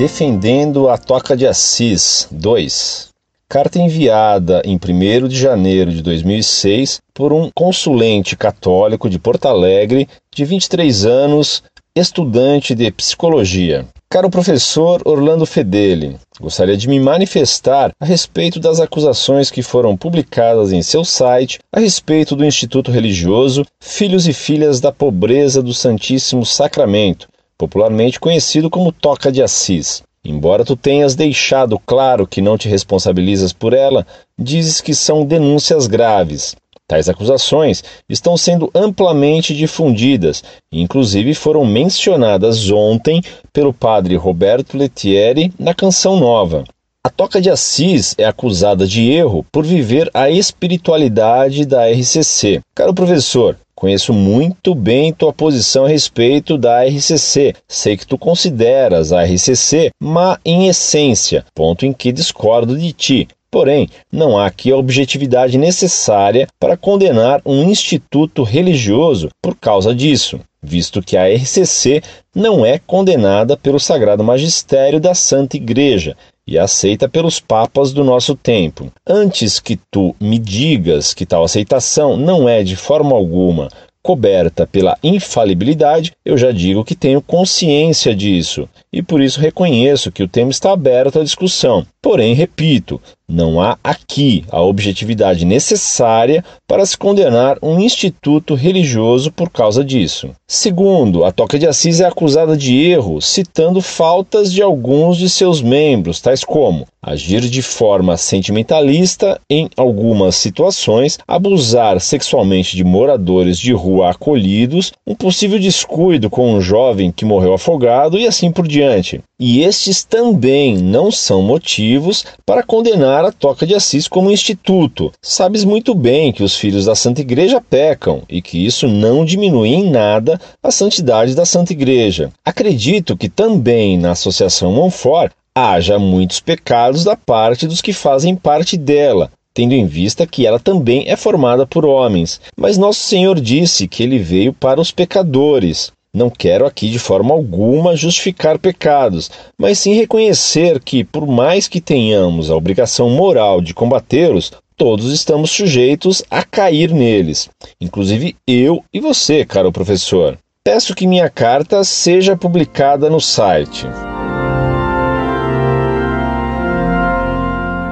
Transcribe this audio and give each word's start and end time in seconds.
Defendendo 0.00 0.88
a 0.88 0.96
Toca 0.96 1.36
de 1.36 1.46
Assis 1.46 2.26
2. 2.30 3.08
Carta 3.46 3.78
enviada 3.78 4.62
em 4.64 4.76
1 4.76 5.28
de 5.28 5.38
janeiro 5.38 5.92
de 5.92 6.00
2006 6.00 7.02
por 7.12 7.34
um 7.34 7.50
consulente 7.54 8.34
católico 8.34 9.10
de 9.10 9.18
Porto 9.18 9.44
Alegre, 9.44 10.08
de 10.34 10.46
23 10.46 11.04
anos, 11.04 11.62
estudante 11.94 12.74
de 12.74 12.90
psicologia. 12.90 13.86
Caro 14.08 14.30
professor 14.30 15.02
Orlando 15.04 15.44
Fedeli, 15.44 16.16
gostaria 16.40 16.78
de 16.78 16.88
me 16.88 16.98
manifestar 16.98 17.92
a 18.00 18.04
respeito 18.06 18.58
das 18.58 18.80
acusações 18.80 19.50
que 19.50 19.62
foram 19.62 19.98
publicadas 19.98 20.72
em 20.72 20.80
seu 20.80 21.04
site 21.04 21.58
a 21.70 21.78
respeito 21.78 22.34
do 22.34 22.44
Instituto 22.44 22.90
Religioso 22.90 23.66
Filhos 23.78 24.26
e 24.26 24.32
Filhas 24.32 24.80
da 24.80 24.90
Pobreza 24.90 25.62
do 25.62 25.74
Santíssimo 25.74 26.46
Sacramento, 26.46 27.28
popularmente 27.60 28.18
conhecido 28.18 28.70
como 28.70 28.90
Toca 28.90 29.30
de 29.30 29.42
Assis. 29.42 30.02
Embora 30.24 30.64
tu 30.64 30.74
tenhas 30.74 31.14
deixado 31.14 31.78
claro 31.78 32.26
que 32.26 32.40
não 32.40 32.56
te 32.56 32.70
responsabilizas 32.70 33.52
por 33.52 33.74
ela, 33.74 34.06
dizes 34.38 34.80
que 34.80 34.94
são 34.94 35.26
denúncias 35.26 35.86
graves. 35.86 36.56
Tais 36.88 37.10
acusações 37.10 37.84
estão 38.08 38.34
sendo 38.34 38.70
amplamente 38.74 39.54
difundidas 39.54 40.42
e, 40.72 40.80
inclusive, 40.80 41.34
foram 41.34 41.66
mencionadas 41.66 42.70
ontem 42.70 43.22
pelo 43.52 43.74
padre 43.74 44.16
Roberto 44.16 44.78
Lettieri 44.78 45.52
na 45.58 45.74
Canção 45.74 46.18
Nova. 46.18 46.64
A 47.04 47.10
Toca 47.10 47.42
de 47.42 47.50
Assis 47.50 48.14
é 48.16 48.24
acusada 48.24 48.86
de 48.86 49.10
erro 49.10 49.44
por 49.52 49.66
viver 49.66 50.10
a 50.14 50.30
espiritualidade 50.30 51.66
da 51.66 51.90
RCC. 51.90 52.60
Caro 52.74 52.94
professor, 52.94 53.56
Conheço 53.80 54.12
muito 54.12 54.74
bem 54.74 55.10
tua 55.10 55.32
posição 55.32 55.86
a 55.86 55.88
respeito 55.88 56.58
da 56.58 56.84
RCC. 56.84 57.54
Sei 57.66 57.96
que 57.96 58.06
tu 58.06 58.18
consideras 58.18 59.10
a 59.10 59.24
RCC 59.24 59.90
má 59.98 60.38
em 60.44 60.68
essência, 60.68 61.46
ponto 61.54 61.86
em 61.86 61.92
que 61.94 62.12
discordo 62.12 62.76
de 62.76 62.92
ti. 62.92 63.28
Porém, 63.50 63.88
não 64.12 64.36
há 64.36 64.44
aqui 64.44 64.70
a 64.70 64.76
objetividade 64.76 65.56
necessária 65.56 66.46
para 66.60 66.76
condenar 66.76 67.40
um 67.46 67.70
instituto 67.70 68.42
religioso 68.42 69.30
por 69.40 69.56
causa 69.56 69.94
disso, 69.94 70.38
visto 70.62 71.00
que 71.00 71.16
a 71.16 71.26
RCC 71.26 72.02
não 72.34 72.66
é 72.66 72.78
condenada 72.78 73.56
pelo 73.56 73.80
Sagrado 73.80 74.22
Magistério 74.22 75.00
da 75.00 75.14
Santa 75.14 75.56
Igreja 75.56 76.14
e 76.50 76.58
aceita 76.58 77.08
pelos 77.08 77.38
papas 77.38 77.92
do 77.92 78.02
nosso 78.02 78.34
tempo. 78.34 78.92
Antes 79.06 79.60
que 79.60 79.78
tu 79.90 80.14
me 80.20 80.38
digas 80.38 81.14
que 81.14 81.24
tal 81.24 81.44
aceitação 81.44 82.16
não 82.16 82.48
é 82.48 82.64
de 82.64 82.74
forma 82.74 83.14
alguma 83.14 83.68
coberta 84.02 84.66
pela 84.66 84.96
infalibilidade, 85.02 86.12
eu 86.24 86.36
já 86.36 86.50
digo 86.50 86.84
que 86.84 86.94
tenho 86.94 87.20
consciência 87.20 88.14
disso 88.14 88.68
e 88.92 89.02
por 89.02 89.20
isso 89.20 89.38
reconheço 89.38 90.10
que 90.10 90.22
o 90.22 90.28
tema 90.28 90.50
está 90.50 90.72
aberto 90.72 91.20
à 91.20 91.22
discussão. 91.22 91.86
Porém, 92.02 92.34
repito, 92.34 93.00
não 93.30 93.60
há 93.60 93.78
aqui 93.82 94.44
a 94.50 94.60
objetividade 94.60 95.44
necessária 95.44 96.44
para 96.66 96.84
se 96.84 96.98
condenar 96.98 97.58
um 97.62 97.78
instituto 97.78 98.54
religioso 98.54 99.30
por 99.30 99.48
causa 99.50 99.84
disso. 99.84 100.30
Segundo, 100.46 101.24
a 101.24 101.32
Toca 101.32 101.58
de 101.58 101.66
Assis 101.66 102.00
é 102.00 102.06
acusada 102.06 102.56
de 102.56 102.76
erro, 102.76 103.20
citando 103.20 103.80
faltas 103.80 104.52
de 104.52 104.62
alguns 104.62 105.16
de 105.16 105.28
seus 105.28 105.62
membros, 105.62 106.20
tais 106.20 106.44
como 106.44 106.86
agir 107.02 107.40
de 107.40 107.62
forma 107.62 108.16
sentimentalista 108.16 109.40
em 109.48 109.70
algumas 109.76 110.34
situações, 110.36 111.18
abusar 111.26 111.98
sexualmente 111.98 112.76
de 112.76 112.84
moradores 112.84 113.58
de 113.58 113.72
rua 113.72 114.10
acolhidos, 114.10 114.92
um 115.06 115.14
possível 115.14 115.58
descuido 115.58 116.28
com 116.28 116.52
um 116.52 116.60
jovem 116.60 117.10
que 117.10 117.24
morreu 117.24 117.54
afogado 117.54 118.18
e 118.18 118.26
assim 118.26 118.52
por 118.52 118.68
diante. 118.68 119.20
E 119.38 119.62
estes 119.62 120.04
também 120.04 120.76
não 120.76 121.10
são 121.10 121.40
motivos 121.40 122.26
para 122.44 122.62
condenar 122.62 123.19
a 123.28 123.32
Toca 123.32 123.66
de 123.66 123.74
Assis 123.74 124.08
como 124.08 124.30
instituto. 124.30 125.12
Sabes 125.20 125.64
muito 125.64 125.94
bem 125.94 126.32
que 126.32 126.42
os 126.42 126.56
filhos 126.56 126.86
da 126.86 126.94
Santa 126.94 127.20
Igreja 127.20 127.60
pecam 127.60 128.22
e 128.28 128.40
que 128.40 128.64
isso 128.64 128.88
não 128.88 129.24
diminui 129.24 129.68
em 129.68 129.90
nada 129.90 130.40
a 130.62 130.70
santidade 130.70 131.34
da 131.34 131.44
Santa 131.44 131.72
Igreja. 131.72 132.30
Acredito 132.44 133.16
que 133.16 133.28
também 133.28 133.98
na 133.98 134.12
Associação 134.12 134.72
Monfort 134.72 135.32
haja 135.54 135.98
muitos 135.98 136.40
pecados 136.40 137.04
da 137.04 137.16
parte 137.16 137.66
dos 137.66 137.82
que 137.82 137.92
fazem 137.92 138.36
parte 138.36 138.76
dela, 138.76 139.30
tendo 139.52 139.74
em 139.74 139.86
vista 139.86 140.26
que 140.26 140.46
ela 140.46 140.58
também 140.58 141.04
é 141.08 141.16
formada 141.16 141.66
por 141.66 141.84
homens. 141.84 142.40
Mas 142.56 142.78
nosso 142.78 143.00
Senhor 143.00 143.40
disse 143.40 143.88
que 143.88 144.02
ele 144.02 144.18
veio 144.18 144.52
para 144.52 144.80
os 144.80 144.90
pecadores. 144.90 145.92
Não 146.12 146.28
quero 146.28 146.66
aqui 146.66 146.90
de 146.90 146.98
forma 146.98 147.32
alguma 147.32 147.94
justificar 147.94 148.58
pecados, 148.58 149.30
mas 149.56 149.78
sim 149.78 149.94
reconhecer 149.94 150.80
que, 150.80 151.04
por 151.04 151.24
mais 151.24 151.68
que 151.68 151.80
tenhamos 151.80 152.50
a 152.50 152.56
obrigação 152.56 153.08
moral 153.10 153.60
de 153.60 153.72
combatê-los, 153.72 154.50
todos 154.76 155.12
estamos 155.12 155.52
sujeitos 155.52 156.20
a 156.28 156.42
cair 156.42 156.90
neles, 156.90 157.48
inclusive 157.80 158.34
eu 158.44 158.82
e 158.92 158.98
você, 158.98 159.44
caro 159.44 159.70
professor. 159.70 160.36
Peço 160.64 160.96
que 160.96 161.06
minha 161.06 161.30
carta 161.30 161.84
seja 161.84 162.36
publicada 162.36 163.08
no 163.08 163.20
site. 163.20 163.86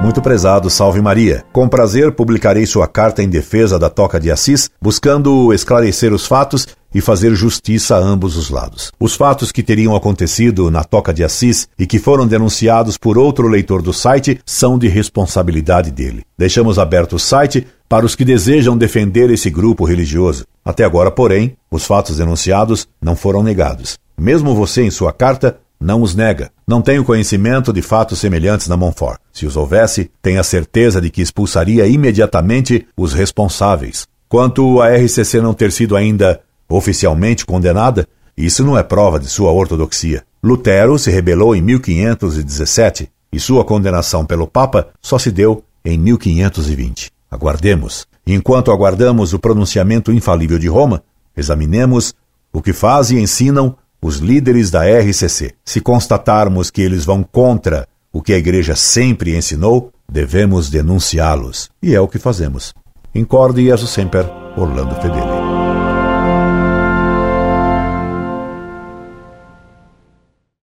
Muito 0.01 0.21
prezado, 0.21 0.69
salve 0.69 1.01
Maria. 1.01 1.43
Com 1.51 1.67
prazer 1.67 2.11
publicarei 2.13 2.65
sua 2.65 2.87
carta 2.87 3.21
em 3.21 3.29
defesa 3.29 3.77
da 3.77 3.89
Toca 3.89 4.19
de 4.19 4.31
Assis, 4.31 4.69
buscando 4.81 5.53
esclarecer 5.53 6.13
os 6.13 6.25
fatos 6.25 6.67
e 6.93 7.01
fazer 7.01 7.35
justiça 7.35 7.95
a 7.95 7.99
ambos 7.99 8.35
os 8.37 8.49
lados. 8.49 8.91
Os 8.99 9.15
fatos 9.15 9.51
que 9.51 9.63
teriam 9.63 9.95
acontecido 9.95 10.71
na 10.71 10.83
Toca 10.83 11.13
de 11.13 11.23
Assis 11.23 11.67
e 11.77 11.85
que 11.85 11.99
foram 11.99 12.27
denunciados 12.27 12.97
por 12.97 13.17
outro 13.17 13.47
leitor 13.47 13.81
do 13.81 13.93
site 13.93 14.39
são 14.45 14.77
de 14.77 14.87
responsabilidade 14.87 15.91
dele. 15.91 16.23
Deixamos 16.37 16.79
aberto 16.79 17.17
o 17.17 17.19
site 17.19 17.67
para 17.87 18.05
os 18.05 18.15
que 18.15 18.23
desejam 18.25 18.77
defender 18.77 19.29
esse 19.31 19.49
grupo 19.49 19.85
religioso. 19.85 20.45
Até 20.63 20.83
agora, 20.83 21.09
porém, 21.09 21.55
os 21.71 21.85
fatos 21.85 22.17
denunciados 22.17 22.87
não 23.01 23.15
foram 23.15 23.41
negados. 23.41 23.97
Mesmo 24.17 24.53
você, 24.53 24.83
em 24.83 24.91
sua 24.91 25.11
carta, 25.11 25.57
não 25.79 26.01
os 26.01 26.13
nega. 26.13 26.51
Não 26.67 26.81
tenho 26.81 27.05
conhecimento 27.05 27.71
de 27.71 27.81
fatos 27.81 28.19
semelhantes 28.19 28.67
na 28.67 28.75
Montfort. 28.75 29.19
Se 29.31 29.45
os 29.45 29.55
houvesse, 29.55 30.11
tenha 30.21 30.43
certeza 30.43 30.99
de 30.99 31.09
que 31.09 31.21
expulsaria 31.21 31.87
imediatamente 31.87 32.85
os 32.97 33.13
responsáveis. 33.13 34.05
Quanto 34.27 34.81
a 34.81 34.89
RCC 34.89 35.41
não 35.41 35.53
ter 35.53 35.71
sido 35.71 35.95
ainda 35.95 36.41
oficialmente 36.69 37.45
condenada, 37.45 38.07
isso 38.37 38.63
não 38.63 38.77
é 38.77 38.83
prova 38.83 39.19
de 39.19 39.27
sua 39.27 39.51
ortodoxia. 39.51 40.23
Lutero 40.41 40.97
se 40.97 41.11
rebelou 41.11 41.55
em 41.55 41.61
1517 41.61 43.09
e 43.33 43.39
sua 43.39 43.65
condenação 43.65 44.25
pelo 44.25 44.47
Papa 44.47 44.87
só 45.01 45.19
se 45.19 45.31
deu 45.31 45.63
em 45.83 45.97
1520. 45.97 47.11
Aguardemos. 47.29 48.07
Enquanto 48.25 48.71
aguardamos 48.71 49.33
o 49.33 49.39
pronunciamento 49.39 50.11
infalível 50.11 50.59
de 50.59 50.67
Roma, 50.67 51.03
examinemos 51.35 52.13
o 52.53 52.61
que 52.61 52.73
fazem 52.73 53.17
e 53.17 53.21
ensinam 53.23 53.75
os 54.01 54.17
líderes 54.17 54.71
da 54.71 54.83
RCC. 54.83 55.53
Se 55.65 55.81
constatarmos 55.81 56.69
que 56.69 56.81
eles 56.81 57.05
vão 57.05 57.23
contra 57.23 57.87
o 58.11 58.21
que 58.21 58.33
a 58.33 58.37
Igreja 58.37 58.75
sempre 58.75 59.35
ensinou, 59.35 59.91
devemos 60.09 60.69
denunciá-los. 60.69 61.69
E 61.81 61.93
é 61.93 61.99
o 61.99 62.07
que 62.07 62.17
fazemos. 62.17 62.73
Incorde 63.13 63.65
Jesus 63.65 63.91
Semper, 63.91 64.25
Orlando 64.57 64.95
Fedeli. 64.95 65.58